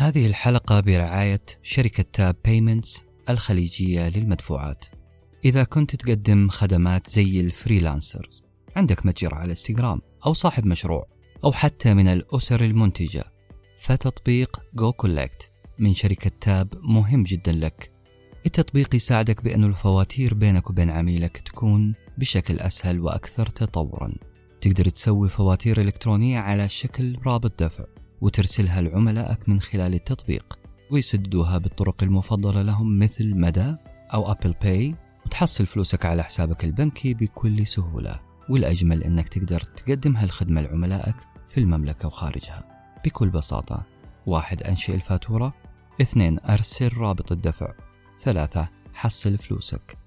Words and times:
هذه 0.00 0.26
الحلقة 0.26 0.80
برعاية 0.80 1.40
شركة 1.62 2.04
Tap 2.12 2.36
Payments 2.44 3.04
الخليجية 3.30 4.08
للمدفوعات. 4.08 4.84
إذا 5.44 5.64
كنت 5.64 5.96
تقدم 5.96 6.48
خدمات 6.48 7.10
زي 7.10 7.40
ال 7.40 7.48
freelancers 7.48 8.42
عندك 8.76 9.06
متجر 9.06 9.34
على 9.34 9.50
إنستغرام 9.50 10.00
أو 10.26 10.32
صاحب 10.32 10.66
مشروع 10.66 11.06
أو 11.44 11.52
حتى 11.52 11.94
من 11.94 12.08
الأسر 12.08 12.64
المنتجة. 12.64 13.24
فتطبيق 13.80 14.60
goCollect 14.74 15.52
من 15.78 15.94
شركة 15.94 16.30
Tap 16.40 16.74
مهم 16.82 17.22
جدا 17.22 17.52
لك. 17.52 17.92
التطبيق 18.46 18.94
يساعدك 18.94 19.44
بأن 19.44 19.64
الفواتير 19.64 20.34
بينك 20.34 20.70
وبين 20.70 20.90
عميلك 20.90 21.36
تكون 21.36 21.94
بشكل 22.18 22.58
أسهل 22.58 23.00
وأكثر 23.00 23.46
تطورا. 23.46 24.12
تقدر 24.60 24.88
تسوي 24.88 25.28
فواتير 25.28 25.80
إلكترونية 25.80 26.38
على 26.38 26.68
شكل 26.68 27.18
رابط 27.26 27.62
دفع. 27.62 27.99
وترسلها 28.20 28.80
لعملائك 28.80 29.48
من 29.48 29.60
خلال 29.60 29.94
التطبيق 29.94 30.58
ويسددوها 30.90 31.58
بالطرق 31.58 32.02
المفضلة 32.02 32.62
لهم 32.62 32.98
مثل 32.98 33.34
مدى 33.34 33.76
أو 34.14 34.32
Apple 34.32 34.54
Pay 34.62 34.94
وتحصل 35.26 35.66
فلوسك 35.66 36.06
على 36.06 36.22
حسابك 36.22 36.64
البنكي 36.64 37.14
بكل 37.14 37.66
سهولة. 37.66 38.20
والأجمل 38.48 39.02
أنك 39.04 39.28
تقدر 39.28 39.60
تقدم 39.60 40.16
هالخدمة 40.16 40.60
لعملائك 40.60 41.16
في 41.48 41.60
المملكة 41.60 42.06
وخارجها. 42.06 42.64
بكل 43.04 43.28
بساطة 43.28 43.86
واحد 44.26 44.62
أنشئ 44.62 44.94
الفاتورة 44.94 45.54
اثنين 46.00 46.36
أرسل 46.40 46.96
رابط 46.96 47.32
الدفع 47.32 47.72
ثلاثة 48.20 48.68
حصل 48.94 49.38
فلوسك. 49.38 49.98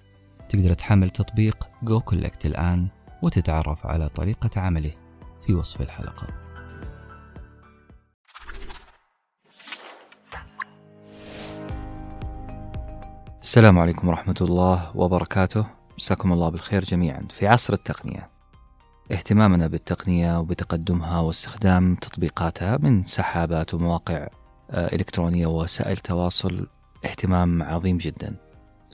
تقدر 0.50 0.74
تحمل 0.74 1.10
تطبيق 1.10 1.68
goCollect 1.84 2.46
الآن 2.46 2.88
وتتعرف 3.22 3.86
على 3.86 4.10
طريقة 4.10 4.62
عمله 4.62 4.92
في 5.46 5.54
وصف 5.54 5.82
الحلقة. 5.82 6.43
السلام 13.44 13.80
عليكم 13.80 14.08
ورحمة 14.08 14.36
الله 14.42 14.92
وبركاته. 14.98 15.66
مساكم 15.98 16.32
الله 16.32 16.50
بالخير 16.50 16.84
جميعا 16.84 17.28
في 17.30 17.48
عصر 17.48 17.74
التقنية. 17.74 18.30
اهتمامنا 19.12 19.68
بالتقنية 19.68 20.40
وبتقدمها 20.40 21.20
واستخدام 21.20 21.96
تطبيقاتها 21.96 22.78
من 22.78 23.06
سحابات 23.06 23.74
ومواقع 23.74 24.28
آه، 24.72 24.96
إلكترونية 24.96 25.48
ووسائل 25.48 25.98
تواصل 25.98 26.68
اهتمام 27.06 27.64
عظيم 27.64 27.98
جدا. 27.98 28.36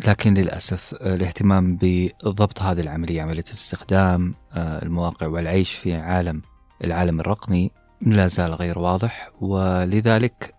لكن 0.08 0.33
للأسف 0.33 0.95
آه، 1.02 1.16
الاهتمام 1.16 1.78
بضبط 1.81 2.61
هذه 2.61 2.81
العملية 2.81 3.22
عملية 3.22 3.44
استخدام 3.53 4.36
آه، 4.53 4.84
المواقع 4.84 5.28
والعيش 5.28 5.73
في 5.73 5.95
عالم 5.95 6.41
العالم 6.84 7.19
الرقمي 7.19 7.72
لا 8.02 8.28
زال 8.28 8.53
غير 8.53 8.80
واضح. 8.80 9.31
ولذلك 9.41 10.53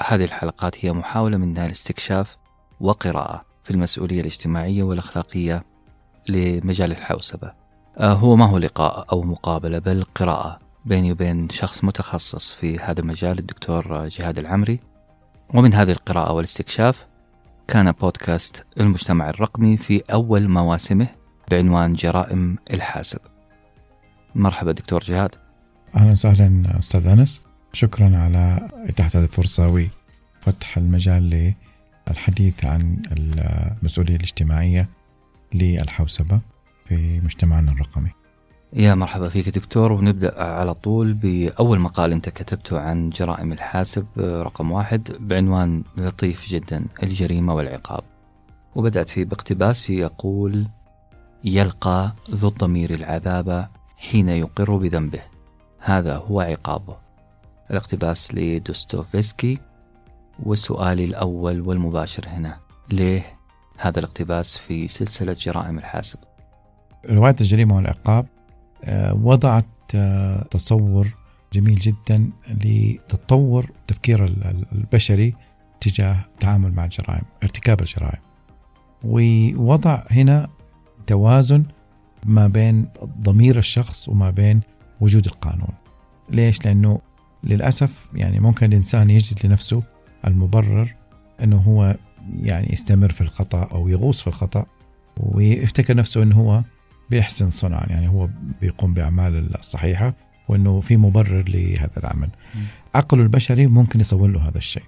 هذه 0.00 0.24
الحلقات 0.24 0.84
هي 0.84 0.92
محاولة 0.92 1.36
منا 1.36 1.68
لاستكشاف 1.68 2.39
وقراءة 2.80 3.44
في 3.64 3.70
المسؤولية 3.70 4.20
الاجتماعية 4.20 4.82
والأخلاقية 4.82 5.64
لمجال 6.28 6.90
الحوسبة. 6.90 7.52
آه، 7.98 8.12
هو 8.12 8.36
ما 8.36 8.44
هو 8.44 8.58
لقاء 8.58 9.06
أو 9.12 9.22
مقابلة 9.22 9.78
بل 9.78 10.02
قراءة 10.14 10.58
بيني 10.84 11.12
وبين 11.12 11.48
شخص 11.48 11.84
متخصص 11.84 12.52
في 12.52 12.78
هذا 12.78 13.00
المجال 13.00 13.38
الدكتور 13.38 14.08
جهاد 14.08 14.38
العمري. 14.38 14.80
ومن 15.54 15.74
هذه 15.74 15.90
القراءة 15.90 16.32
والاستكشاف 16.32 17.06
كان 17.68 17.92
بودكاست 17.92 18.66
المجتمع 18.80 19.30
الرقمي 19.30 19.76
في 19.76 20.02
أول 20.12 20.48
مواسمه 20.48 21.08
بعنوان 21.50 21.92
جرائم 21.92 22.58
الحاسب. 22.72 23.18
مرحبا 24.34 24.72
دكتور 24.72 25.00
جهاد. 25.00 25.34
أهلا 25.96 26.10
وسهلا 26.10 26.78
أستاذ 26.78 27.06
أنس. 27.06 27.42
شكرا 27.72 28.16
على 28.16 28.68
إتاحة 28.88 29.10
هذه 29.14 29.24
الفرصة 29.24 29.88
وفتح 30.46 30.76
المجال 30.76 31.54
للحديث 32.10 32.64
عن 32.64 33.02
المسؤولية 33.12 34.16
الاجتماعية 34.16 34.88
للحوسبة 35.54 36.40
في 36.88 37.20
مجتمعنا 37.20 37.72
الرقمي. 37.72 38.10
يا 38.72 38.94
مرحبا 38.94 39.28
فيك 39.28 39.48
دكتور 39.48 39.92
ونبدأ 39.92 40.42
على 40.42 40.74
طول 40.74 41.14
بأول 41.14 41.78
مقال 41.78 42.12
أنت 42.12 42.28
كتبته 42.28 42.80
عن 42.80 43.10
جرائم 43.10 43.52
الحاسب 43.52 44.06
رقم 44.18 44.70
واحد 44.70 45.16
بعنوان 45.20 45.84
لطيف 45.96 46.48
جدا 46.48 46.86
الجريمة 47.02 47.54
والعقاب. 47.54 48.04
وبدأت 48.74 49.08
فيه 49.08 49.24
باقتباس 49.24 49.90
يقول 49.90 50.68
يلقى 51.44 52.14
ذو 52.30 52.48
الضمير 52.48 52.94
العذاب 52.94 53.68
حين 53.96 54.28
يقر 54.28 54.76
بذنبه. 54.76 55.22
هذا 55.78 56.16
هو 56.16 56.40
عقابه. 56.40 56.96
الاقتباس 57.70 58.34
لدوستوفسكي 58.34 59.58
وسؤالي 60.42 61.04
الأول 61.04 61.60
والمباشر 61.60 62.28
هنا. 62.28 62.58
ليه 62.90 63.40
هذا 63.78 63.98
الاقتباس 63.98 64.58
في 64.58 64.88
سلسلة 64.88 65.32
جرائم 65.32 65.78
الحاسب؟ 65.78 66.18
رواية 67.10 67.36
الجريمة 67.40 67.76
والعقاب 67.76 68.26
آه، 68.84 69.14
وضعت 69.14 69.66
آه، 69.94 70.42
تصور 70.50 71.14
جميل 71.52 71.78
جدا 71.78 72.30
لتطور 72.48 73.64
التفكير 73.64 74.24
البشري 74.72 75.34
تجاه 75.80 76.24
التعامل 76.34 76.72
مع 76.72 76.84
الجرائم 76.84 77.22
ارتكاب 77.42 77.80
الجرائم. 77.80 78.20
ووضع 79.04 80.02
هنا 80.10 80.48
توازن 81.06 81.64
ما 82.24 82.46
بين 82.46 82.88
ضمير 83.22 83.58
الشخص 83.58 84.08
وما 84.08 84.30
بين 84.30 84.60
وجود 85.00 85.26
القانون. 85.26 85.74
ليش؟ 86.30 86.64
لأنه 86.64 87.00
للأسف 87.44 88.10
يعني 88.14 88.40
ممكن 88.40 88.66
الإنسان 88.66 89.10
يجد 89.10 89.46
لنفسه 89.46 89.82
المبرر 90.26 90.94
أنه 91.42 91.56
هو 91.56 91.96
يعني 92.40 92.72
يستمر 92.72 93.12
في 93.12 93.20
الخطأ 93.20 93.62
أو 93.62 93.88
يغوص 93.88 94.20
في 94.20 94.26
الخطأ 94.26 94.66
ويفتكر 95.16 95.96
نفسه 95.96 96.22
أنه 96.22 96.36
هو 96.36 96.62
بيحسن 97.10 97.50
صنعا 97.50 97.86
يعني 97.86 98.08
هو 98.10 98.28
بيقوم 98.60 98.94
بأعمال 98.94 99.56
الصحيحة 99.58 100.14
وأنه 100.48 100.80
في 100.80 100.96
مبرر 100.96 101.48
لهذا 101.48 101.96
العمل. 101.96 102.28
عقله 102.94 103.22
البشري 103.22 103.66
ممكن 103.66 104.00
يصور 104.00 104.28
له 104.28 104.48
هذا 104.48 104.58
الشيء. 104.58 104.82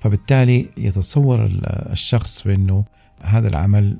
فبالتالي 0.00 0.68
يتصور 0.76 1.48
الشخص 1.64 2.48
بأنه 2.48 2.84
هذا 3.22 3.48
العمل 3.48 3.98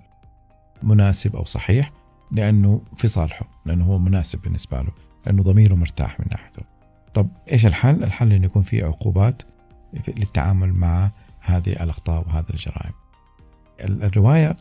مناسب 0.83 1.37
أو 1.37 1.45
صحيح 1.45 1.93
لأنه 2.31 2.81
في 2.97 3.09
صالحه 3.09 3.47
لأنه 3.67 3.85
هو 3.85 3.99
مناسب 3.99 4.43
بالنسبة 4.43 4.83
له 4.83 4.91
لأنه 5.27 5.43
ضميره 5.43 5.75
مرتاح 5.75 6.21
من 6.21 6.27
ناحيته. 6.31 6.63
طب 7.15 7.29
إيش 7.53 7.67
الحل؟ 7.67 8.05
الحل 8.05 8.33
أنه 8.33 8.45
يكون 8.45 8.63
في 8.63 8.85
عقوبات 8.85 9.43
للتعامل 10.09 10.73
مع 10.73 11.11
هذه 11.41 11.69
الأخطاء 11.69 12.25
وهذه 12.29 12.51
الجرائم. 12.51 12.93
الرواية 13.81 14.57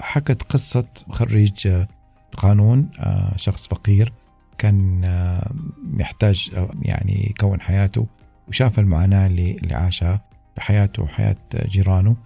حكت 0.00 0.42
قصة 0.42 0.86
خريج 1.10 1.84
قانون 2.36 2.88
آه، 2.98 3.32
شخص 3.36 3.66
فقير 3.68 4.12
كان 4.58 5.04
آه، 5.04 5.50
يحتاج 5.98 6.50
آه، 6.56 6.70
يعني 6.82 7.26
يكون 7.30 7.60
حياته 7.60 8.06
وشاف 8.48 8.78
المعاناة 8.78 9.26
اللي 9.26 9.74
عاشها 9.74 10.20
بحياته 10.56 11.02
وحياة 11.02 11.36
جيرانه. 11.54 12.16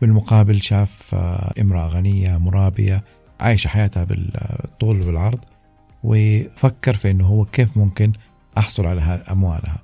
بالمقابل 0.00 0.62
شاف 0.62 1.14
امرأة 1.60 1.88
غنية 1.88 2.38
مرابية 2.38 3.04
عايشة 3.40 3.68
حياتها 3.68 4.04
بالطول 4.04 5.02
والعرض 5.02 5.38
وفكر 6.04 6.94
في 6.94 7.10
إنه 7.10 7.26
هو 7.26 7.44
كيف 7.44 7.76
ممكن 7.76 8.12
أحصل 8.58 8.86
على 8.86 9.00
أموالها. 9.30 9.78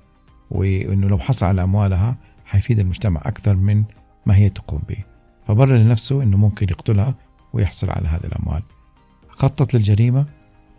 وإنه 0.51 1.07
لو 1.07 1.17
حصل 1.17 1.45
على 1.45 1.63
أموالها 1.63 2.15
حيفيد 2.45 2.79
المجتمع 2.79 3.21
أكثر 3.25 3.55
من 3.55 3.83
ما 4.25 4.35
هي 4.35 4.49
تقوم 4.49 4.81
به. 4.89 4.97
فبرر 5.47 5.75
لنفسه 5.75 6.23
إنه 6.23 6.37
ممكن 6.37 6.67
يقتلها 6.69 7.15
ويحصل 7.53 7.89
على 7.89 8.07
هذه 8.07 8.25
الأموال. 8.25 8.63
خطط 9.29 9.73
للجريمة 9.73 10.25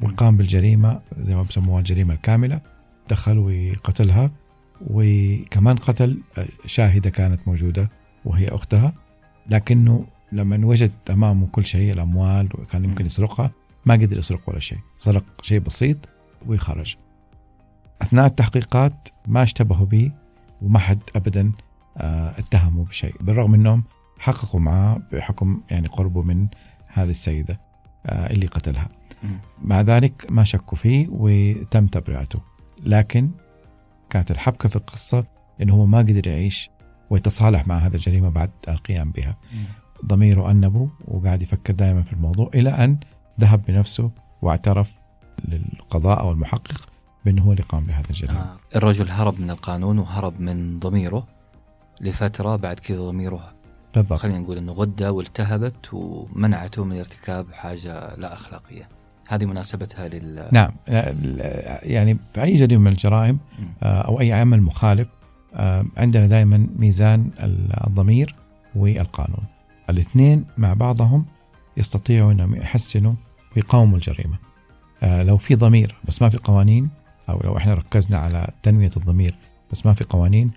وقام 0.03 0.37
بالجريمة 0.37 1.01
زي 1.21 1.35
ما 1.35 1.43
بسموها 1.43 1.79
الجريمة 1.79 2.15
الكاملة 2.15 2.61
دخل 3.11 3.39
وقتلها 3.39 4.31
وكمان 4.87 5.77
قتل 5.77 6.19
شاهدة 6.67 7.11
كانت 7.11 7.41
موجودة 7.49 7.91
وهي 8.25 8.49
أختها. 8.49 8.93
لكنه 9.51 10.07
لما 10.33 10.67
وجد 10.67 10.93
أمامه 11.11 11.47
كل 11.47 11.65
شيء 11.65 11.93
الأموال 11.93 12.49
وكان 12.55 12.85
يمكن 12.85 13.07
يسرقها 13.07 13.51
ما 13.87 13.95
قدر 13.95 14.19
يسرق 14.19 14.41
ولا 14.47 14.61
شيء. 14.61 14.79
سرق 14.97 15.25
شيء 15.43 15.61
بسيط 15.61 16.09
وخرج 16.47 16.97
أثناء 18.03 18.27
التحقيقات 18.27 19.09
ما 19.27 19.43
اشتبهوا 19.43 19.87
به 19.87 20.13
وما 20.63 20.79
حد 20.79 20.99
أبدا 21.17 21.53
آه، 21.97 22.35
اتهموا 22.39 22.85
بشيء. 22.85 23.15
بالرغم 23.21 23.55
أنهم 23.55 23.85
حققوا 24.19 24.61
معه 24.61 25.03
بحكم 25.13 25.61
يعني 25.71 25.89
قربه 25.89 26.23
من 26.23 26.47
هذه 26.87 27.11
السيدة 27.11 27.61
آه، 28.07 28.31
اللي 28.31 28.47
قتلها. 28.47 28.89
مع 29.63 29.81
ذلك 29.81 30.27
ما 30.31 30.45
شكوا 30.45 30.79
فيه 30.79 31.07
وتم 31.11 31.87
تبرئته 31.87 32.41
لكن 32.83 33.31
كانت 34.11 34.31
الحبكة 34.31 34.69
في 34.69 34.77
القصة 34.77 35.25
أنه 35.63 35.75
هو 35.75 35.87
ما 35.87 35.99
قدر 35.99 36.27
يعيش 36.29 36.71
ويتصالح 37.11 37.67
مع 37.67 37.79
هذه 37.79 37.95
الجريمة 37.95 38.29
بعد 38.29 38.51
القيام 38.69 39.11
بها. 39.11 39.37
ضميره 40.07 40.51
أنبه 40.51 40.89
وقاعد 41.05 41.43
يفكر 41.43 41.73
دائما 41.73 42.03
في 42.03 42.13
الموضوع 42.13 42.51
إلى 42.55 42.71
أن 42.71 42.99
ذهب 43.41 43.63
بنفسه 43.69 44.11
واعترف 44.43 44.93
للقضاء 45.49 46.21
أو 46.21 46.33
المحقق 46.33 46.89
بأنه 47.25 47.43
هو 47.43 47.53
اللي 47.53 47.63
قام 47.63 47.85
بهذه 47.85 48.11
الجريمة 48.11 48.41
آه. 48.41 48.57
الرجل 48.77 49.11
هرب 49.11 49.41
من 49.41 49.51
القانون 49.51 49.99
وهرب 49.99 50.41
من 50.41 50.79
ضميره 50.79 51.27
لفترة 52.01 52.57
بعد 52.57 52.79
كذا 52.79 53.01
ضميره. 53.01 53.53
بالضبط. 53.95 54.19
خلينا 54.19 54.39
نقول 54.39 54.59
إنه 54.59 54.73
غدة 54.73 55.13
والتهبت 55.13 55.95
ومنعته 55.95 56.85
من 56.85 56.99
ارتكاب 56.99 57.53
حاجة 57.53 58.15
لا 58.15 58.35
أخلاقية. 58.35 58.89
هذه 59.29 59.45
مناسبتها 59.47 60.09
لل 60.09 60.49
نعم. 60.53 60.71
يعني 61.83 62.19
في 62.35 62.43
اي 62.43 62.57
جريمه 62.57 62.83
من 62.83 62.93
الجرائم. 62.93 63.39
آه، 63.83 64.01
أو 64.01 64.21
أي 64.21 64.33
عمل 64.33 64.63
مخالف 64.63 65.09
آه، 65.55 65.87
عندنا 65.97 66.27
دائما 66.27 66.67
ميزان 66.77 67.31
الضمير 67.87 68.35
والقانون. 68.75 69.45
الاثنين 69.91 70.45
مع 70.59 70.75
بعضهم 70.75 71.27
يستطيعوا 71.77 72.33
انهم 72.33 72.55
يحسنوا 72.55 73.15
ويقاوموا 73.57 73.97
الجريمة. 73.97 74.39
آه، 75.03 75.23
لو 75.23 75.37
في 75.37 75.55
ضمير 75.55 75.97
بس 76.05 76.23
ما 76.23 76.29
في 76.29 76.37
قوانين 76.37 76.91
أو 77.29 77.41
لو 77.45 77.57
إحنا 77.57 77.75
ركزنا 77.75 78.19
على 78.19 78.51
تنمية 78.63 78.91
الضمير 78.97 79.35
بس 79.73 79.87
ما 79.87 79.95
في 79.95 80.05
قوانين 80.05 80.51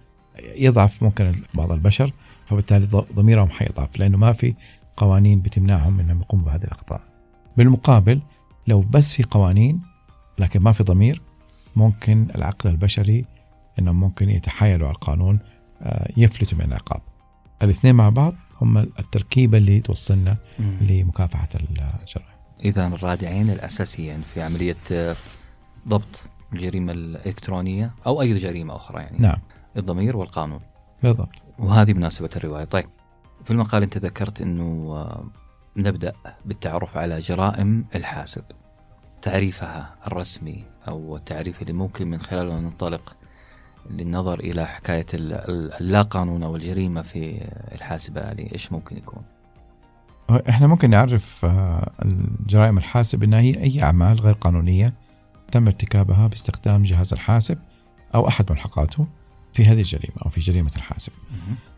يضعف 0.55 1.03
ممكن 1.03 1.31
بعض 1.53 1.71
البشر 1.71 2.13
فبالتالي 2.45 2.85
ضميرهم 3.15 3.49
حيضعف 3.49 3.99
لأنه 3.99 4.17
ما 4.17 4.33
في 4.33 4.53
قوانين 4.97 5.41
بتمنعهم 5.41 5.99
إنهم 5.99 6.21
يقوموا 6.21 6.45
بهذه 6.45 6.63
الأخطاء. 6.63 7.01
بالمقابل 7.57 8.21
لو 8.67 8.79
بس 8.81 9.13
في 9.13 9.23
قوانين 9.23 9.81
لكن 10.39 10.59
ما 10.59 10.71
في 10.71 10.83
ضمير 10.83 11.21
ممكن 11.75 12.27
العقل 12.35 12.69
البشري 12.69 13.25
إنهم 13.79 13.99
ممكن 13.99 14.29
يتحايلوا 14.29 14.87
على 14.87 14.95
القانون 14.95 15.39
آه، 15.81 16.11
يفلتوا 16.17 16.57
من 16.57 16.65
العقاب. 16.65 17.01
الاثنين 17.63 17.95
مع 17.95 18.09
بعض 18.09 18.33
هم 18.61 18.77
التركيبة 18.77 19.57
اللي 19.57 19.79
توصلنا. 19.79 20.37
لمكافحة 20.59 21.49
الجرائم. 21.55 22.25
اذا 22.65 22.87
الرادعين 22.87 23.49
الأساسيين 23.49 24.21
في 24.21 24.41
عملية 24.41 24.77
آه، 24.91 25.15
ضبط 25.87 26.25
الجريمه 26.53 26.91
الالكترونيه 26.91 27.91
أو 28.07 28.21
أي 28.21 28.33
جريمة 28.33 28.75
أخرى 28.75 29.01
يعني. 29.01 29.17
نعم. 29.19 29.37
الضمير 29.77 30.17
والقانون. 30.17 30.59
بالضبط. 31.03 31.29
وهذه 31.59 31.93
مناسبة 31.93 32.29
الرواية. 32.35 32.63
طيب 32.65 32.89
في 33.43 33.51
المقال 33.51 33.83
أنت 33.83 33.97
ذكرت 33.97 34.41
أنه 34.41 34.93
آه، 34.95 35.23
نبدأ 35.77 36.13
بالتعرف 36.45 36.97
على 36.97 37.19
جرائم 37.19 37.85
الحاسب. 37.95 38.43
تعريفها 39.21 39.95
الرسمي 40.07 40.63
أو 40.87 41.15
التعريف 41.17 41.61
اللي 41.61 41.73
ممكن 41.73 42.07
من 42.09 42.19
خلاله 42.19 42.59
ننطلق 42.59 43.15
للنظر 43.89 44.39
إلى 44.39 44.65
حكاية 44.65 45.05
ال- 45.13 45.33
ال- 45.33 45.73
اللا 45.73 46.01
قانون 46.01 46.43
أو 46.43 46.55
الجريمة 46.55 47.01
في 47.01 47.47
الحاسب 47.75 48.17
الآلي 48.17 48.51
إيش 48.53 48.71
ممكن 48.71 48.97
يكون؟ 48.97 49.23
إحنا 50.49 50.67
ممكن 50.67 50.89
نعرف 50.89 51.45
آه، 51.45 51.91
الجرائم 52.05 52.77
الحاسب 52.77 53.23
إنها 53.23 53.39
هي 53.39 53.63
أي 53.63 53.83
أعمال 53.83 54.19
غير 54.19 54.33
قانونية 54.33 54.93
تم 55.51 55.67
ارتكابها 55.67 56.27
باستخدام 56.27 56.83
جهاز 56.83 57.13
الحاسب 57.13 57.57
أو 58.15 58.27
أحد 58.27 58.51
ملحقاته 58.51 59.07
في 59.53 59.65
هذه 59.65 59.79
الجريمة 59.79 60.15
أو 60.25 60.29
في 60.29 60.39
جريمة 60.41 60.71
الحاسب. 60.75 61.11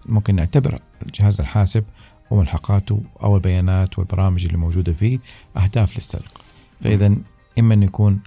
ممكن 0.06 0.36
نعتبر 0.36 0.80
جهاز 1.20 1.40
الحاسب 1.42 1.84
وملحقاته 2.32 3.02
أو 3.24 3.36
البيانات 3.36 4.00
والبرامج 4.00 4.46
اللي 4.46 4.58
موجودة 4.58 4.94
فيه 4.94 5.20
أهداف 5.58 5.96
للسرقه. 5.96 6.42
فإذا 6.84 7.16
إما 7.60 7.74
أن 7.74 7.84
يكون 7.84 8.20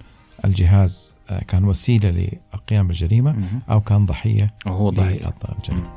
الجهاز 0.45 1.13
آه، 1.29 1.43
كان 1.43 1.65
وسيلة 1.65 2.09
للقيام 2.09 2.87
بالجريمه 2.87 3.31
مهم. 3.31 3.61
أو 3.69 3.81
كان 3.81 4.05
ضحية 4.05 4.53
وهو 4.65 4.89
ضحية 4.89 5.33
للجريمه. 5.59 5.89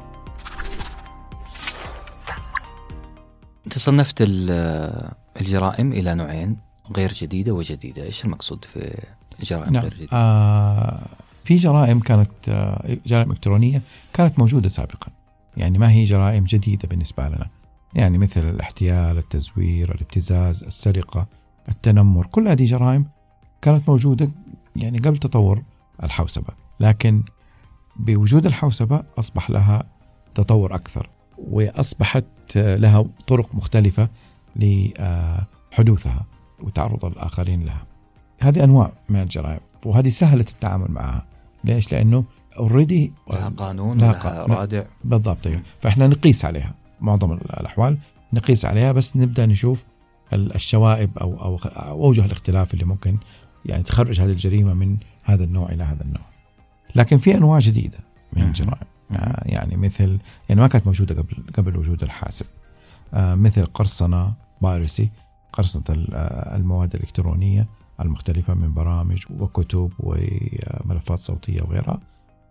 أنت 3.67 3.79
صنفت 3.79 4.23
ال- 4.23 5.11
الجرائم 5.41 5.93
إلى 5.93 6.15
نوعين 6.15 6.57
غير 6.97 7.13
جديدة 7.13 7.53
وجديدة 7.53 8.03
إيش 8.03 8.25
المقصود 8.25 8.65
في 8.65 9.05
جرائم 9.43 9.73
نعم. 9.73 9.83
غير 9.83 9.95
جديدة. 9.95 10.11
آه 10.13 11.07
في 11.45 11.57
جرائم 11.57 12.01
كانت 12.01 12.31
آه 12.49 12.97
جرائم 13.07 13.31
إلكترونية 13.31 13.83
كانت 14.13 14.39
موجودة 14.39 14.69
سابقا. 14.69 15.09
يعني 15.57 15.79
ما 15.79 15.91
هي 15.91 16.05
جرائم 16.05 16.45
جديدة 16.45 16.89
بالنسبة 16.89 17.29
لنا. 17.29 17.47
يعني 17.95 18.19
مثل 18.19 18.41
الاحتيال 18.41 19.19
التزوير 19.19 19.95
الابتزاز 19.95 20.65
السرقة 20.65 21.27
التنمر 21.69 22.27
كل 22.27 22.49
هذه 22.49 22.65
جرائم 22.65 23.05
كانت 23.63 23.89
موجودة 23.89 24.31
يعني 24.77 24.99
قبل 24.99 25.19
تطور 25.19 25.63
الحوسبة. 26.03 26.55
لكن 26.81 27.23
بوجود 27.97 28.47
الحوسبة 28.47 29.03
أصبح 29.19 29.51
لها 29.51 29.85
تطور 30.35 30.75
أكثر 30.75 31.11
وأصبحت 31.39 32.25
آه، 32.57 32.77
لها 32.77 33.05
طرق 33.27 33.55
مختلفة 33.55 34.09
لحدوثها 34.57 36.25
وتعرض 36.61 37.05
الآخرين 37.05 37.65
لها. 37.65 37.90
هذه 38.41 38.65
أنواع 38.65 38.93
من 39.09 39.21
الجرائم 39.23 39.61
وهذه 39.85 40.09
سهلة 40.09 40.45
التعامل 40.53 40.91
معها 40.91 41.25
ليش؟ 41.65 41.93
لأنه 41.93 42.25
اوريدي 42.59 43.13
لها 43.31 43.49
قانون 43.49 43.99
لها. 43.99 44.47
رادع 44.47 44.83
بالضبط 45.05 45.47
أيوه. 45.47 45.63
فإحنا 45.81 46.07
نقيس 46.07 46.45
عليها 46.45 46.75
معظم 47.01 47.33
الأحوال 47.33 47.99
نقيس 48.33 48.65
عليها 48.65 48.93
بس 48.93 49.17
نبدأ 49.17 49.47
نشوف 49.47 49.85
ال- 50.33 50.55
الشوائب 50.55 51.19
أو 51.19 51.35
أو 51.41 51.59
اوجه 52.05 52.25
الاختلاف 52.25 52.75
اللي 52.75 52.85
ممكن 52.85 53.17
يعني 53.67 53.83
تخرج 53.83 54.21
هذه 54.21 54.31
الجريمة 54.31 54.75
من 54.75 54.97
هذا 55.25 55.45
النوع 55.45 55.69
إلى 55.69 55.85
هذا 55.85 56.03
النوع. 56.03 56.25
لكن 56.95 57.19
في 57.19 57.35
أنواع 57.35 57.59
جديدة 57.59 57.99
من. 58.33 58.43
الجرائم 58.43 58.87
آه، 59.13 59.43
يعني 59.47 59.77
مثل 59.77 60.19
يعني 60.49 60.61
ما 60.61 60.69
كانت 60.69 60.87
موجودة 60.87 61.15
قبل 61.15 61.37
قبل 61.55 61.77
وجود 61.77 62.03
الحاسب 62.03 62.47
آه، 63.15 63.35
مثل 63.35 63.67
قرصنة 63.67 64.33
بايرسي 64.63 65.11
قرصنة 65.53 65.85
ال- 65.91 66.15
آه، 66.15 66.57
المواد 66.57 66.95
الإلكترونية 66.95 67.67
المختلفة 68.01 68.55
من 68.55 68.75
برامج 68.75 69.25
وكتب 69.31 69.93
وملفات 69.99 71.19
صوتية 71.19 71.63
وغيرها 71.63 72.01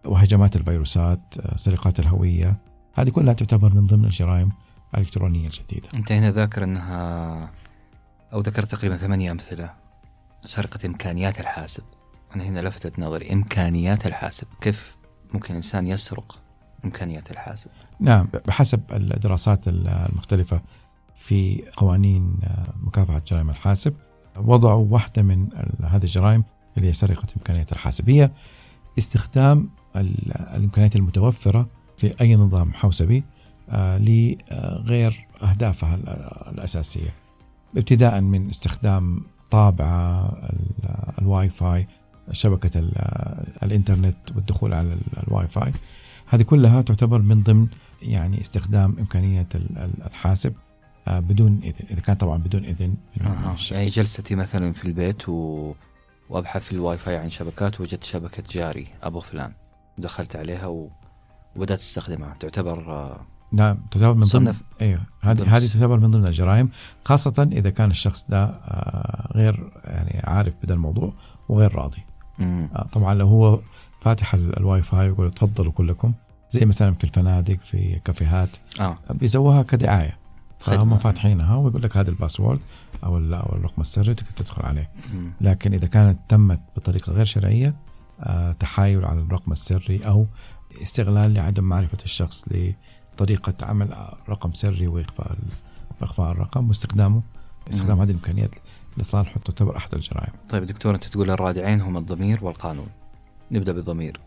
وهجمات 0.06 0.56
الفيروسات 0.56 1.20
سرقات 1.56 2.00
الهوية 2.00 2.58
هذه 2.94 3.10
كلها 3.10 3.34
تعتبر 3.34 3.74
من 3.74 3.88
ضمن 3.88 4.06
الجرائم 4.06 4.52
الإلكترونية 4.94 5.48
الجديدة. 5.48 5.90
أنت 5.96 6.12
هنا 6.12 6.32
ذاكر 6.32 6.64
أنها 6.64 7.52
أو 8.34 8.40
ذكرت 8.40 8.72
تقريبا 8.72 8.98
ثمانية 8.98 9.32
أمثلة 9.32 9.74
سرقة 10.46 10.80
إمكانيات 10.86 11.40
الحاسب. 11.40 11.84
أنا 12.36 12.44
هنا 12.44 12.60
لفتت 12.60 13.00
نظري 13.00 13.34
إمكانيات 13.34 14.06
الحاسب. 14.06 14.48
كيف 14.62 15.00
ممكن 15.34 15.56
إنسان 15.56 15.88
يسرق 15.88 16.40
إمكانيات 16.86 17.32
الحاسب؟ 17.32 17.70
نعم 18.00 18.30
بحسب 18.48 18.82
الدراسات 18.92 19.68
المختلفة 19.68 20.62
في 21.16 21.64
قوانين 21.78 22.40
مكافحة 22.84 23.22
جرائم 23.28 23.50
الحاسب 23.50 23.94
وضعوا 24.46 24.88
واحدة 24.90 25.22
من 25.22 25.48
هذه 25.84 26.04
الجرائم 26.04 26.44
اللي 26.78 26.88
هي 26.88 26.94
سرقة 26.94 27.28
إمكانيات 27.38 27.72
الحاسب 27.72 28.10
هي 28.10 28.32
استخدام 28.98 29.70
ال- 29.96 30.32
الإمكانيات 30.56 30.96
المتوفرة 30.96 31.68
في 31.98 32.22
أي 32.22 32.36
نظام 32.36 32.74
حوسبي 32.74 33.24
آه، 33.70 33.98
لغير 33.98 35.28
أهدافها 35.44 35.96
ال- 35.96 36.10
الأساسية. 36.54 37.14
ابتداء 37.78 38.22
من 38.22 38.50
استخدام 38.50 39.22
طابعة 39.52 40.26
ال- 40.30 41.22
الواي 41.22 41.50
فاي 41.50 41.88
شبكة 42.32 42.80
ال- 42.80 43.46
الإنترنت 43.64 44.16
والدخول 44.36 44.74
على 44.74 44.94
ال- 44.94 45.28
الواي 45.28 45.48
فاي 45.48 45.74
هذه 46.28 46.42
كلها 46.44 46.82
تعتبر 46.82 47.22
من 47.22 47.44
ضمن 47.44 47.68
يعني 48.02 48.42
استخدام 48.42 48.96
إمكانية 49.00 49.48
ال- 49.56 49.78
ال- 49.78 50.04
الحاسب. 50.06 50.54
بدون 51.08 51.60
إذن 51.64 51.86
إذا 51.92 52.00
كان 52.02 52.16
طبعا 52.16 52.38
بدون 52.38 52.66
إذن 52.66 52.96
من 53.18 53.26
آه. 53.28 53.54
الشخص. 53.54 53.72
يعني 53.72 53.86
جلستي 53.90 54.36
مثلا 54.36 54.74
في 54.74 54.86
البيت 54.86 55.30
و... 55.30 55.74
وأبحث 56.30 56.64
في 56.64 56.72
الواي 56.72 56.98
فاي 56.98 57.16
عن 57.18 57.30
شبكات 57.30 57.82
وجدت 57.82 58.04
شبكة 58.04 58.44
جاري 58.52 58.88
أبو 59.04 59.20
فلان 59.20 59.52
دخلت 59.98 60.36
عليها 60.36 60.68
و... 60.68 60.90
وبدأت 61.56 61.80
أستخدمها 61.80 62.36
تعتبر 62.40 62.92
آه، 62.92 63.22
نعم 63.52 63.78
تعتبر 63.92 64.14
من 64.14 64.22
ضمن 64.22 64.54
أيوه 64.82 65.02
هذه 65.22 65.58
هذه 65.58 65.68
تعتبر 65.68 66.00
من 66.00 66.12
ضمن 66.12 66.28
الجرائم 66.28 66.70
خاصة 67.06 67.50
إذا 67.52 67.70
كان 67.70 67.90
الشخص 67.92 68.26
ده 68.30 68.44
آه، 68.46 69.32
غير 69.36 69.72
يعني 69.84 70.22
عارف 70.24 70.54
بهذا 70.62 70.74
الموضوع 70.74 71.14
وغير 71.50 71.76
راضي 71.76 72.04
مم. 72.40 72.70
آه، 72.76 72.88
طبعا 72.92 73.14
لو 73.14 73.28
هو 73.28 73.60
فاتح 74.02 74.34
ال- 74.34 74.58
الواي 74.60 74.82
فاي 74.82 75.10
ويقول 75.10 75.32
تفضلوا 75.32 75.72
كلكم 75.72 76.14
زي 76.52 76.66
مثلا 76.66 76.94
في 76.94 77.04
الفنادق 77.04 77.58
في 77.60 78.00
كافيهات 78.06 78.50
آه. 78.80 78.98
بيسووها 79.10 79.62
كدعاية 79.64 80.18
فهم. 80.60 80.98
فاتحينها 80.98 81.56
ويقول 81.56 81.82
لك 81.84 81.98
هذا 81.98 82.10
ال 82.10 82.15
password 82.15 82.60
أو 83.04 83.18
أو 83.18 83.56
الرقم 83.56 83.82
السري 83.82 84.14
تقدر 84.14 84.32
تدخل 84.36 84.62
عليه. 84.66 84.90
لكن 85.42 85.74
إذا 85.74 85.88
كانت 85.88 86.20
تمت 86.30 86.60
بطريقة 86.76 87.12
غير 87.14 87.26
شرعية 87.26 87.76
آه، 88.22 88.52
تحايل 88.52 89.06
على 89.06 89.20
الرقم 89.22 89.52
السري 89.52 90.00
أو 90.06 90.26
استغلال 90.82 91.34
لعدم 91.34 91.64
معرفة 91.64 91.98
الشخص 92.06 92.46
لطريقة 92.52 93.54
عمل 93.66 93.96
رقم 94.30 94.54
سري 94.54 94.88
واخفاء 94.88 95.38
واخفاء 96.02 96.32
الرقم 96.32 96.68
واستخدامه 96.68 97.22
استخدام. 97.70 98.02
هذه 98.02 98.10
الإمكانيات 98.10 98.56
لصالحه 98.98 99.40
تعتبر 99.46 99.78
أحد 99.78 99.94
الجرائم 99.96 100.34
طيب 100.50 100.64
دكتور 100.64 100.96
أنت 100.96 101.04
تقول 101.04 101.30
الرادعين 101.30 101.82
هم 101.82 101.98
الضمير 101.98 102.46
والقانون 102.46 102.88
نبدأ 103.52 103.72
بالضمير 103.72 104.20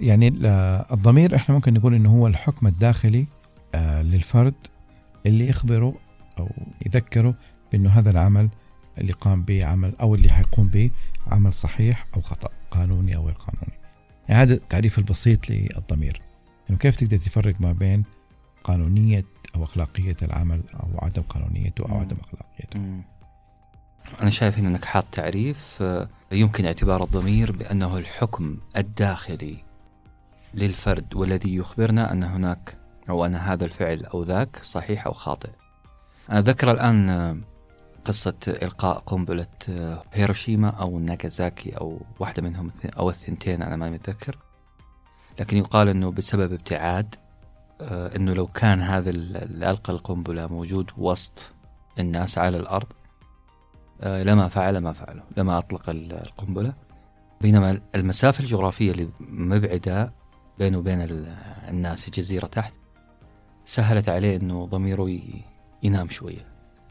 يعني 0.00 0.28
ال- 0.28 0.46
الضمير 0.92 1.36
إحنا 1.36 1.54
ممكن 1.54 1.74
نقول 1.74 1.94
إنه 1.94 2.10
هو 2.10 2.26
الحكم 2.26 2.66
الداخلي 2.66 3.26
آه، 3.74 4.02
للفرد 4.02 4.54
اللي 5.26 5.48
يخبره 5.48 5.94
أو 6.38 6.50
يذكره 6.86 7.34
بأنه 7.72 7.90
هذا 7.90 8.10
العمل 8.10 8.48
اللي 8.98 9.12
قام 9.12 9.42
به 9.42 9.66
عمل 9.66 9.94
أو 10.00 10.14
اللي 10.14 10.32
حيقوم 10.32 10.68
به 10.68 10.90
عمل 11.26 11.52
صحيح 11.52 12.06
أو 12.16 12.20
خطأ 12.20 12.48
قانوني 12.70 13.16
أو 13.16 13.26
غير 13.26 13.34
قانوني. 13.34 13.78
يعني 14.28 14.42
هذا 14.42 14.54
التعريف 14.54 14.98
البسيط 14.98 15.50
للضمير. 15.50 16.22
إنه 16.70 16.78
كيف 16.78 16.96
تقدر 16.96 17.16
تفرق 17.16 17.60
ما 17.60 17.72
بين 17.72 18.04
قانونية 18.64 19.24
أو 19.56 19.64
أخلاقية 19.64 20.16
العمل 20.22 20.62
أو 20.74 20.88
عدم 21.02 21.22
قانونيته 21.22 21.84
أو 21.84 21.94
مم. 21.94 22.00
عدم 22.00 22.16
أخلاقيته 22.20 22.78
مم. 22.78 23.02
أنا 24.22 24.30
شايف 24.30 24.58
إن 24.58 24.66
أنك 24.66 24.84
حاط 24.84 25.04
تعريف 25.04 25.78
آه، 25.82 26.08
يمكن 26.32 26.66
اعتبار 26.66 27.04
الضمير 27.04 27.52
بأنه 27.52 27.98
الحكم 27.98 28.56
الداخلي 28.76 29.56
للفرد 30.54 31.14
والذي 31.14 31.54
يخبرنا 31.54 32.12
أن 32.12 32.22
هناك 32.22 32.78
أو 33.10 33.26
أن 33.26 33.34
هذا 33.34 33.64
الفعل 33.64 34.04
أو 34.04 34.22
ذاك 34.22 34.58
صحيح 34.62 35.06
أو 35.06 35.12
خاطئ. 35.12 35.50
أنا 36.30 36.38
أذكر 36.38 36.70
الآن 36.70 37.08
آه، 37.08 37.36
قصة 38.04 38.34
إلقاء 38.48 38.98
قنبلة 38.98 39.46
آه، 39.68 40.02
هيروشيما 40.12 40.68
أو 40.68 40.98
ناغازاكي 40.98 41.76
أو 41.76 42.00
واحدة 42.20 42.42
منهم 42.42 42.70
أو 42.98 43.10
الثنتين 43.10 43.62
أنا 43.62 43.76
ما 43.76 43.90
متذكر. 43.90 44.38
لكن 45.40 45.56
يقال 45.56 45.88
أنه 45.88 46.10
بسبب 46.10 46.52
ابتعاد 46.52 47.14
آه، 47.80 48.16
أنه 48.16 48.32
لو 48.32 48.46
كان 48.46 48.80
هذا 48.80 49.10
ال- 49.10 49.36
اللي 49.36 49.70
ألقى 49.70 49.92
القنبلة 49.92 50.46
موجود 50.46 50.90
وسط 50.98 51.52
الناس 51.98 52.38
على 52.38 52.56
الأرض 52.56 52.86
لما 54.02 54.48
فعل 54.48 54.78
ما 54.78 54.92
فعله 54.92 55.22
لما 55.36 55.58
أطلق 55.58 55.90
ال- 55.90 56.12
القنبلة. 56.12 56.72
بينما 57.40 57.80
المسافة 57.94 58.40
الجغرافية 58.40 58.92
اللي 58.92 59.08
مبعدة 59.20 60.12
بينه 60.58 60.78
وبين 60.78 61.00
ال- 61.00 61.36
الناس 61.68 62.06
الجزيرة 62.08 62.46
تحت 62.46 62.74
سهلت 63.66 64.08
عليه 64.08 64.36
أنه 64.36 64.66
ضميره 64.66 65.18
ينام 65.82 66.08
شوية. 66.08 66.44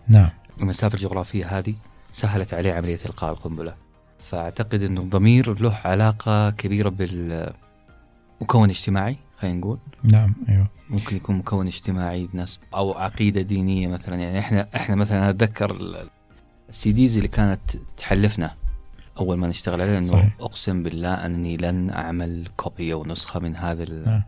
نعم. 0.07 0.29
المسافة 0.61 0.95
الجغرافية 0.95 1.57
هذه 1.57 1.73
سهلت 2.11 2.53
عليه 2.53 2.73
عملية 2.73 2.99
إلقاء 3.05 3.31
القنبلة. 3.31 3.75
فأعتقد 4.19 4.81
أنه 4.81 5.01
الضمير 5.01 5.59
له 5.61 5.79
علاقة 5.85 6.49
كبيرة 6.49 6.89
بالمكون 6.89 8.69
اجتماعي 8.69 9.17
خلينا 9.39 9.57
نقول. 9.57 9.77
نعم 10.03 10.35
أيوه. 10.49 10.67
ممكن 10.89 11.15
يكون 11.15 11.35
مكون 11.35 11.67
اجتماعي 11.67 12.29
ناس 12.33 12.59
أو 12.73 12.93
عقيدة 12.93 13.41
دينية 13.41 13.87
مثلا. 13.87 14.15
يعني 14.15 14.39
إحنا 14.39 14.67
إحنا 14.75 14.95
مثلا 14.95 15.29
أتذكر 15.29 15.71
ال- 15.75 16.09
ال 16.69 16.91
CDs 16.91 17.15
اللي 17.17 17.27
كانت 17.27 17.59
تحلفنا 17.97 18.53
أول 19.21 19.37
ما 19.37 19.47
نشتغل 19.47 19.81
عليه 19.81 19.97
إنه. 19.97 20.31
أقسم 20.39 20.83
بالله 20.83 21.13
انني 21.25 21.57
لن 21.57 21.89
أعمل 21.89 22.47
copy 22.57 22.93
أو 22.93 23.05
نسخة 23.05 23.39
من 23.39 23.55
هذا 23.55 23.85
نعم. 23.85 24.23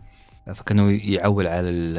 فكانوا 0.53 0.91
يعول 0.91 1.47
على 1.47 1.69
ال- 1.69 1.97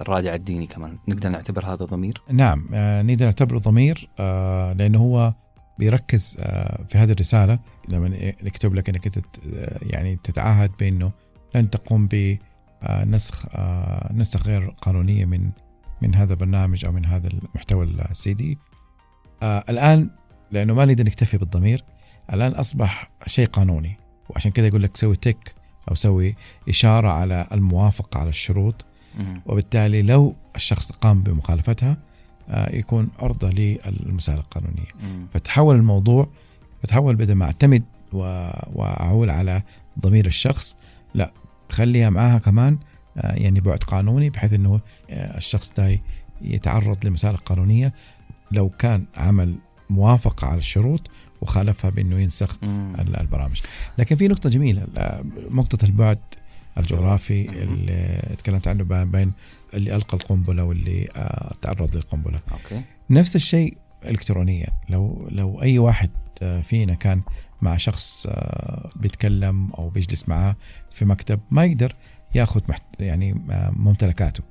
الرادع 0.00 0.34
الديني 0.34 0.66
كمان. 0.66 0.98
نقدر 1.08 1.28
نعتبر 1.28 1.64
هذا 1.64 1.84
ضمير؟ 1.84 2.22
نعم 2.30 2.68
آه 2.74 3.02
نقدر 3.02 3.24
نعتبره 3.24 3.58
ضمير 3.58 4.08
آه 4.20 4.72
لأنه 4.72 4.98
هو 4.98 5.34
بيركز 5.78 6.36
آه 6.40 6.84
في 6.88 6.98
هذه 6.98 7.12
الرسالة. 7.12 7.58
لما 7.88 8.16
يكتب 8.42 8.74
لك 8.74 9.08
آه، 9.18 9.78
يعني 9.82 10.18
تتعهد 10.24 10.70
بأنه 10.80 11.12
لن 11.54 11.70
تقوم 11.70 12.08
بنسخ 12.08 13.46
نسخ 14.14 14.46
غير 14.46 14.74
قانونية 14.82 15.24
من 15.24 15.50
من 16.02 16.14
هذا 16.14 16.32
البرنامج 16.32 16.84
أو 16.84 16.92
من 16.92 17.04
هذا 17.04 17.28
المحتوى 17.28 17.84
السي 17.84 18.34
دي. 18.34 18.58
الآن 19.42 20.10
لأنه 20.50 20.74
ما 20.74 20.84
نقدر 20.84 21.04
نكتفي 21.04 21.38
بالضمير 21.38 21.84
الآن 22.32 22.52
أصبح 22.52 23.10
شيء 23.26 23.46
قانوني. 23.46 23.96
وعشان 24.28 24.50
كذا 24.52 24.66
يقول 24.66 24.82
لك 24.82 24.96
سوي 24.96 25.16
تك 25.16 25.54
أو 25.90 25.94
سوي 25.94 26.34
إشارة 26.68 27.08
على 27.08 27.46
الموافقة 27.52 28.20
على 28.20 28.28
الشروط. 28.28 28.84
وبالتالي 29.46 30.02
لو 30.02 30.34
الشخص 30.56 30.92
قام 30.92 31.22
بمخالفتها 31.22 31.96
آه، 32.48 32.76
يكون 32.76 33.08
عرضة 33.18 33.50
للمسألة 33.50 34.38
القانونية 34.38 34.88
مم. 35.02 35.26
فتحول 35.34 35.76
الموضوع 35.76 36.28
فتحول 36.82 37.16
بدل 37.16 37.34
ما 37.34 37.44
أعتمد 37.44 37.82
و- 38.12 38.50
وأعول 38.72 39.30
على 39.30 39.62
ضمير 40.00 40.26
الشخص 40.26 40.76
لا 41.14 41.32
خليها 41.70 42.10
معاها 42.10 42.38
كمان 42.38 42.78
آه، 43.16 43.32
يعني 43.34 43.60
بعد 43.60 43.78
قانوني 43.78 44.30
بحيث 44.30 44.52
أنه 44.52 44.80
آه، 45.10 45.36
الشخص 45.36 45.72
ده 45.78 45.98
يتعرض 46.42 47.06
لمسألة 47.06 47.36
قانونية 47.38 47.92
لو 48.50 48.68
كان 48.68 49.04
عمل 49.16 49.54
موافقة 49.90 50.46
على 50.46 50.58
الشروط 50.58 51.00
وخالفها 51.42 51.90
بأنه 51.90 52.20
ينسخ 52.20 52.56
مم. 52.62 52.94
ال- 52.98 53.20
البرامج. 53.20 53.60
لكن 53.98 54.16
في 54.16 54.28
نقطة 54.28 54.50
جميلة 54.50 54.82
ال- 54.82 55.56
نقطة 55.56 55.84
البعد 55.84 56.18
الجغرافي. 56.78 57.48
اللي 57.48 58.22
تكلمت 58.38 58.68
عنه 58.68 58.84
بين- 59.04 59.32
اللي 59.74 59.96
ألقى 59.96 60.14
القنبلة 60.16 60.64
واللي 60.64 61.08
آه، 61.16 61.54
تعرض 61.62 61.96
للقنبلة. 61.96 62.38
أوكي. 62.52 62.82
نفس 63.10 63.36
الشيء 63.36 63.76
إلكترونيا. 64.04 64.66
لو 64.88 65.28
لو 65.30 65.62
أي 65.62 65.78
واحد 65.78 66.10
آه، 66.42 66.60
فينا 66.60 66.94
كان 66.94 67.22
مع 67.62 67.76
شخص 67.76 68.26
آه، 68.30 68.90
بيتكلم 68.96 69.70
أو 69.78 69.88
بيجلس 69.88 70.28
معاه 70.28 70.56
في 70.92 71.04
مكتب 71.04 71.40
ما 71.50 71.64
يقدر 71.64 71.94
ياخذ 72.34 72.60
محت... 72.68 72.82
يعني 73.00 73.34
ممتلكاته. 73.76 74.42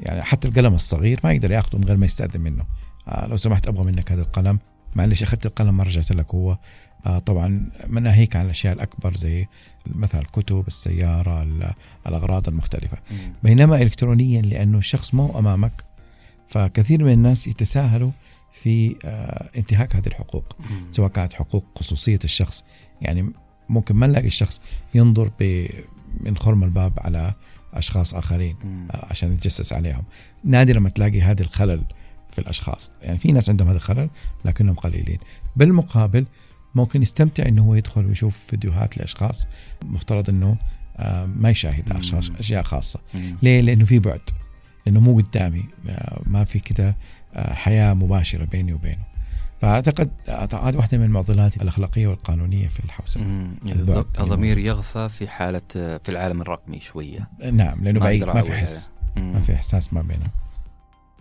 يعني 0.00 0.22
حتى 0.22 0.48
القلم 0.48 0.74
الصغير 0.74 1.20
ما 1.24 1.32
يقدر 1.32 1.50
ياخذه 1.50 1.76
من 1.78 1.84
غير 1.84 1.96
ما 1.96 2.06
يستأذن 2.06 2.40
منه. 2.40 2.64
لو 3.22 3.36
سمحت 3.36 3.68
أبغى 3.68 3.92
منك 3.92 4.12
هذا 4.12 4.22
القلم. 4.22 4.58
معلش 4.94 5.22
أخذت 5.22 5.46
القلم 5.46 5.76
ما 5.76 5.84
رجعت 5.84 6.12
لك 6.12 6.34
هو 6.34 6.58
آه، 7.06 7.18
طبعا 7.18 7.70
مناهيك 7.86 8.36
عن 8.36 8.44
الأشياء 8.44 8.72
الأكبر 8.74 9.16
زي 9.16 9.46
مثلا 9.86 10.20
الكتب 10.20 10.64
السيارة 10.68 11.42
ال- 11.42 11.72
الأغراض 12.06 12.48
المختلفة 12.48 12.98
مم. 13.10 13.32
بينما 13.42 13.82
إلكترونيا 13.82 14.42
لأنه 14.42 14.78
الشخص 14.78 15.14
مو 15.14 15.38
أمامك 15.38 15.84
فكثير 16.48 17.04
من 17.04 17.12
الناس 17.12 17.46
يتساهلوا 17.48 18.10
في 18.62 18.96
آه، 19.04 19.48
انتهاك 19.56 19.96
هذه 19.96 20.06
الحقوق 20.06 20.56
مم. 20.60 20.92
سواء 20.92 21.08
كانت 21.10 21.32
حقوق 21.32 21.64
خصوصية 21.76 22.18
الشخص 22.24 22.64
يعني 23.02 23.32
ممكن 23.68 23.94
ما 23.96 24.06
نلاقي 24.06 24.26
الشخص 24.26 24.60
ينظر 24.94 25.30
ب- 25.40 25.66
من 26.20 26.36
خرم 26.36 26.64
الباب 26.64 26.92
على 26.98 27.34
أشخاص 27.74 28.14
آخرين 28.14 28.56
مم. 28.64 28.88
آه، 28.90 29.06
عشان 29.10 29.32
يتجسس 29.32 29.72
عليهم 29.72 30.04
نادرا 30.44 30.80
ما 30.80 30.88
تلاقي 30.88 31.22
هذا 31.22 31.42
الخلل 31.42 31.82
في 32.40 32.46
الأشخاص 32.46 32.90
يعني 33.02 33.18
في 33.18 33.32
ناس 33.32 33.50
عندهم 33.50 33.68
هذا 33.68 33.76
الخلل 33.76 34.10
لكنهم 34.44 34.74
قليلين 34.74 35.18
بالمقابل 35.56 36.26
ممكن 36.74 37.02
يستمتع 37.02 37.46
إنه 37.46 37.64
هو 37.64 37.74
يدخل 37.74 38.06
ويشوف 38.06 38.38
فيديوهات 38.48 38.98
لأشخاص 38.98 39.46
مفترض 39.84 40.30
إنه 40.30 40.56
آه، 40.96 41.26
ما 41.26 41.50
يشاهد. 41.50 41.92
أشخاص 41.92 42.30
أشياء 42.30 42.62
خاصة. 42.62 43.00
ليه؟ 43.42 43.60
لأنه 43.60 43.84
في 43.84 43.98
بعد 43.98 44.20
لأنه 44.86 45.00
مو 45.00 45.16
قدامي 45.16 45.64
آه، 45.88 46.22
ما 46.26 46.44
في 46.44 46.58
كده 46.58 46.96
آه، 47.34 47.54
حياة 47.54 47.94
مباشرة 47.94 48.44
بيني 48.44 48.72
وبينه 48.72 49.10
فأعتقد 49.60 50.10
هذه 50.28 50.76
واحدة 50.76 50.98
من 50.98 51.04
المعضلات 51.04 51.62
الأخلاقية 51.62 52.06
والقانونية 52.06 52.68
في 52.68 52.80
الحوسة. 52.84 53.20
البعد. 53.66 54.06
الضمير 54.20 54.58
يغفى 54.58 55.08
في 55.08 55.28
حالة 55.28 55.62
في 55.74 56.08
العالم 56.08 56.42
الرقمي 56.42 56.80
شوية 56.80 57.30
نعم 57.52 57.84
لأنه 57.84 57.98
ما 58.00 58.04
بعيد 58.04 58.24
ما 58.24 58.42
في 58.42 58.52
حس. 58.52 58.90
ما 59.16 59.40
في 59.40 59.54
إحساس 59.54 59.92
ما 59.94 60.02
بينهم 60.02 60.32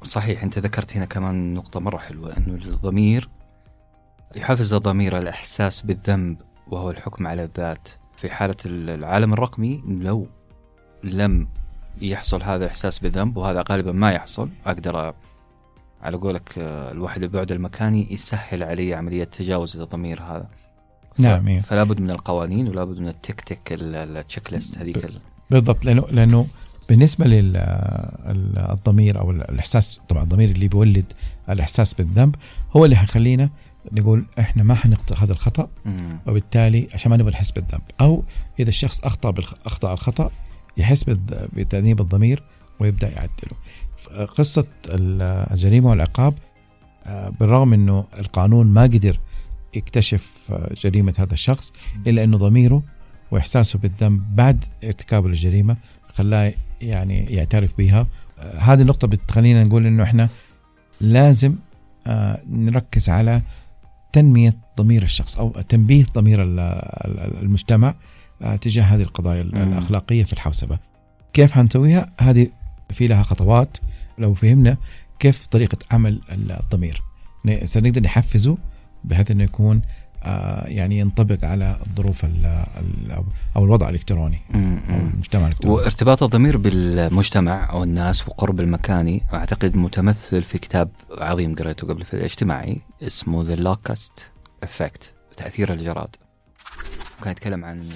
صحيح 0.04 0.44
أنت 0.44 0.60
ذكرت 0.60 0.98
هنا 0.98 1.06
كمان 1.06 1.54
نقطة 1.54 1.80
مرة 1.80 1.98
حلوة 1.98 2.38
إنه 2.38 2.56
الضمير 2.56 3.30
يحفز 4.36 4.74
الضمير 4.74 5.18
الإحساس 5.18 5.82
بالذنب 5.82 6.38
وهو 6.68 6.92
الحكم 6.92 7.28
على 7.28 7.44
الذات 7.44 7.88
في 8.16 8.30
حالة 8.30 8.56
العالم 8.66 9.34
الرقمي 9.34 9.84
لو 9.88 10.28
لم 11.04 11.48
يحصل 12.02 12.44
هذا 12.44 12.64
الاحساس 12.64 13.00
بالذنب 13.00 13.38
وهذا 13.38 13.64
غالبا 13.72 13.92
ما 13.92 14.12
يحصل 14.12 14.50
أقدر 14.66 15.14
على 16.02 16.18
قولك 16.18 16.54
آه، 16.60 16.92
الواحد 16.92 17.24
البعد 17.24 17.52
المكاني 17.52 18.14
يسهل 18.14 18.64
علي 18.64 18.94
عملية 18.94 19.24
تجاوز 19.24 19.78
الضمير 19.78 20.22
هذا 20.22 20.48
نعم، 21.18 21.48
إيه. 21.48 21.60
فلا 21.60 21.84
بد 21.84 22.02
من 22.02 22.12
القوانين 22.12 22.68
ولا 22.68 22.84
بد 22.84 23.00
من 23.00 23.08
التك 23.08 23.42
تك 23.42 23.62
التشيك 23.72 24.54
ليست 24.54 24.78
هذيك 24.78 25.06
ال- 25.06 25.22
بالضبط 25.50 25.86
لأنه 25.86 26.08
لأنه 26.12 26.46
بالنسبة 26.90 27.26
للضمير 28.30 29.20
أو 29.20 29.32
الإحساس 29.32 30.02
طبعا 30.10 30.24
الضمير 30.24 30.50
اللي 30.50 30.68
بيولد 30.68 31.06
الإحساس 31.50 31.94
بالذنب 31.94 32.36
هو 32.76 32.86
اللي 32.86 32.96
حيخلينا 32.96 33.50
نقول 33.92 34.26
إحنا 34.40 34.64
ما 34.64 34.76
حنخطئ 34.76 35.16
هذا 35.16 35.32
الخطأ. 35.34 35.70
وبالتالي 36.28 36.88
عشان 36.94 37.12
ما 37.12 37.18
نبغى 37.18 37.32
نحس 37.32 37.52
بالذنب 37.52 37.82
أو 38.02 38.24
إذا 38.60 38.70
الشخص 38.70 39.02
أخطأ. 39.02 39.34
أخطأ 39.66 39.94
الخطأ 39.94 40.32
يحس 40.78 41.04
بتأنيب 41.54 42.02
الضمير 42.02 42.44
ويبدأ 42.80 43.08
يعدله 43.10 44.26
قصة 44.38 44.66
ال- 44.88 45.22
الجريمة 45.54 45.90
والعقاب 45.90 46.34
آه، 47.06 47.30
بالرغم 47.30 47.74
إنه 47.74 48.06
القانون 48.20 48.68
ما 48.68 48.82
قدر 48.84 49.20
يكتشف 49.76 50.34
آه، 50.52 50.74
جريمة 50.84 51.14
هذا 51.20 51.34
الشخص 51.34 51.74
إلا 52.08 52.24
إنه 52.24 52.38
ضميره 52.38 52.84
وإحساسه 53.32 53.80
بالذنب 53.80 54.36
بعد 54.36 54.66
ارتكابه 54.84 55.28
للجريمة 55.30 55.78
خلاه 56.14 56.54
يعني 56.82 57.26
يعترف 57.26 57.72
بها 57.78 58.08
هذه 58.58 58.82
النقطة 58.82 59.08
بتخلينا 59.08 59.64
نقول 59.64 59.86
إنه 59.86 60.04
إحنا 60.04 60.30
لازم 61.02 61.56
آه، 62.08 62.42
نركز 62.50 63.10
على 63.10 63.42
تنمية 64.14 64.56
ضمير 64.78 65.04
الشخص 65.04 65.38
أو 65.40 65.50
تنبيه 65.70 66.06
ضمير 66.16 66.44
ال- 66.44 66.60
ال- 66.60 67.38
المجتمع 67.42 67.94
آه، 68.42 68.56
تجاه 68.56 68.84
هذه 68.84 69.02
القضايا 69.02 69.42
ال- 69.42 69.56
مم. 69.56 69.74
الأخلاقية 69.74 70.24
في 70.24 70.34
الحوسبة. 70.34 70.80
كيف 71.34 71.52
حنسويها؟ 71.52 72.10
هذه 72.22 72.48
في 72.90 73.08
لها 73.08 73.24
خطوات 73.24 73.78
لو 74.18 74.34
فهمنا 74.34 74.78
كيف 75.20 75.48
طريقة 75.48 75.78
عمل 75.92 76.22
الضمير. 76.32 77.02
سنقدر 77.66 78.02
نحفزه 78.02 78.58
بحيث 79.04 79.32
إنه 79.32 79.44
يكون 79.44 79.82
يعني 80.66 81.00
ينطبق 81.00 81.46
على 81.46 81.80
الظروف 81.88 82.26
ال 82.26 82.46
ال 82.46 83.24
أو 83.56 83.66
الوضع 83.66 83.90
الإلكتروني 83.90 84.42
أو 84.56 84.96
المجتمع 84.96 85.42
الإلكتروني. 85.42 85.76
وارتباط 85.76 86.24
الضمير 86.24 86.58
بالمجتمع 86.58 87.72
أو 87.72 87.84
الناس 87.84 88.28
وقرب 88.28 88.60
المكاني 88.60 89.24
أعتقد 89.34 89.78
متمثل 89.78 90.44
في 90.44 90.58
كتاب 90.58 90.92
عظيم 91.12 91.56
قريته 91.56 91.88
قبل 91.88 92.06
في 92.06 92.14
الاجتماعي 92.14 92.82
اسمه 93.02 93.44
ذا 93.44 93.56
لوكاست 93.56 94.32
إفكت 94.64 95.14
تأثير 95.38 95.74
الجراد. 95.74 96.16
كان 97.24 97.32
يتكلم 97.32 97.66
عن 97.66 97.90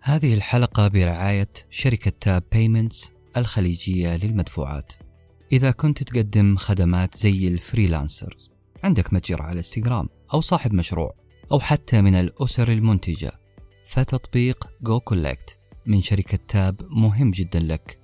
هذه 0.00 0.34
الحلقة 0.34 0.88
برعاية 0.88 1.48
شركة 1.70 2.12
تاب 2.20 2.42
بيمنتس 2.52 3.12
الخليجية 3.36 4.16
للمدفوعات. 4.16 4.92
إذا 5.52 5.70
كنت 5.70 6.02
تقدم 6.02 6.56
خدمات 6.56 7.16
زي 7.16 7.48
ال 7.48 7.56
freelancers 7.56 8.50
عندك 8.84 9.12
متجر 9.14 9.42
على 9.42 9.58
إنستغرام 9.58 10.08
أو 10.34 10.40
صاحب 10.40 10.74
مشروع 10.74 11.14
أو 11.52 11.60
حتى 11.60 12.02
من 12.02 12.14
الأسر 12.14 12.72
المنتجة. 12.72 13.32
فتطبيق 13.86 14.68
goCollect 14.82 15.58
من 15.86 16.02
شركة 16.02 16.38
تاب 16.48 16.80
مهم 16.90 17.30
جدا 17.30 17.60
لك. 17.60 17.98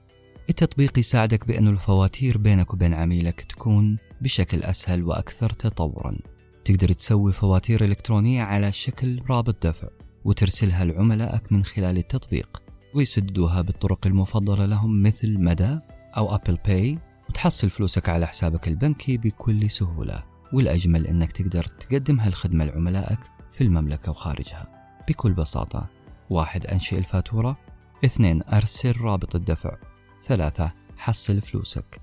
التطبيق 0.48 0.98
يساعدك 0.98 1.46
بأن 1.46 1.68
الفواتير 1.68 2.38
بينك 2.38 2.74
وبين 2.74 2.94
عميلك 2.94 3.40
تكون 3.40 3.98
بشكل 4.20 4.62
أسهل 4.62 5.04
وأكثر 5.04 5.50
تطورا. 5.50 6.18
تقدر 6.64 6.92
تسوي 6.92 7.32
فواتير 7.32 7.84
إلكترونية 7.84 8.42
على 8.42 8.72
شكل 8.72 9.22
رابط 9.30 9.66
دفع 9.66 9.88
وترسلها 10.24 10.84
لعملائك 10.84 11.52
من 11.52 11.64
خلال 11.64 11.98
التطبيق 11.98 12.62
ويسددوها 12.94 13.60
بالطرق 13.60 14.06
المفضلة 14.06 14.66
لهم 14.66 15.02
مثل 15.02 15.38
مدى 15.38 15.78
أو 16.16 16.34
أبل 16.34 16.58
باي. 16.66 16.98
وتحصل 17.34 17.70
فلوسك 17.70 18.08
على 18.08 18.26
حسابك 18.26 18.68
البنكي 18.68 19.16
بكل 19.16 19.70
سهولة 19.70 20.24
والأجمل 20.52 21.06
أنك 21.06 21.32
تقدر 21.32 21.64
تقدم 21.64 22.20
هالخدمة 22.20 22.64
لعملائك 22.64 23.18
في 23.52 23.64
المملكة 23.64 24.10
وخارجها. 24.10 24.66
بكل 25.08 25.32
بساطة 25.32 25.88
واحد 26.30 26.66
أنشئ 26.66 26.98
الفاتورة 26.98 27.56
اثنين 28.04 28.40
أرسل 28.52 29.00
رابط 29.00 29.34
الدفع 29.36 29.76
ثلاثة 30.22 30.72
حصل 30.96 31.40
فلوسك. 31.40 32.00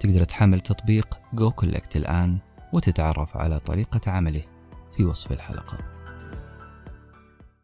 تقدر 0.00 0.24
تحمل 0.24 0.60
تطبيق 0.60 1.18
جو 1.34 1.50
كولكت 1.50 1.96
الآن 1.96 2.38
وتتعرف 2.72 3.36
على 3.36 3.60
طريقة 3.60 4.10
عمله 4.10 4.42
في 4.96 5.04
وصف 5.04 5.32
الحلقة. 5.32 5.93